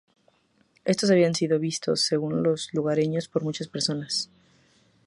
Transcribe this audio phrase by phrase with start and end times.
[0.83, 4.31] Estos habían sido vistos, según los lugareños, por muchas personas.